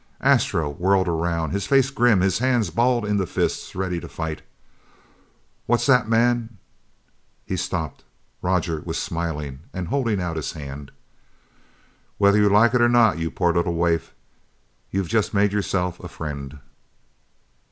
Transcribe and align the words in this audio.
Astro 0.21 0.71
whirled 0.73 1.07
around, 1.07 1.51
his 1.51 1.67
face 1.67 1.91
grim, 1.91 2.21
his 2.21 2.39
hands 2.39 2.71
balled 2.71 3.05
into 3.05 3.27
fists, 3.27 3.75
ready 3.75 3.99
to 3.99 4.07
fight. 4.07 4.41
"What's 5.67 5.85
that, 5.85 6.09
Mann?" 6.09 6.57
He 7.45 7.55
stopped. 7.55 8.03
Roger 8.41 8.81
was 8.83 8.97
smiling 8.97 9.59
and 9.75 9.89
holding 9.89 10.19
out 10.19 10.37
his 10.37 10.53
hand. 10.53 10.89
"Whether 12.17 12.39
you 12.39 12.49
like 12.49 12.73
it 12.73 12.81
or 12.81 12.89
not, 12.89 13.19
you 13.19 13.29
poor 13.29 13.53
little 13.53 13.75
waif, 13.75 14.11
you've 14.89 15.07
just 15.07 15.35
made 15.35 15.53
yourself 15.53 15.99
a 15.99 16.07
friend." 16.07 16.57